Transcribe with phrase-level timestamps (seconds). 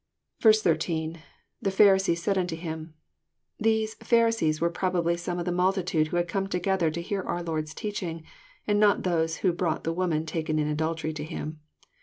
[0.41, 1.19] 13.—
[1.63, 2.25] [7%e Pharisees.
[2.25, 2.95] „8aid unto him.'}
[3.59, 7.43] These "Pharisees were probably some of the multitude who had come together to hear our
[7.43, 8.23] Lord's teaching,
[8.65, 11.59] and not those who brought the woman taken in adultery to Him.